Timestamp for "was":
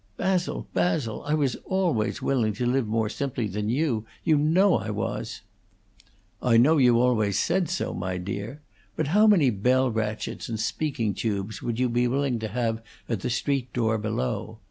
1.35-1.57, 4.89-5.41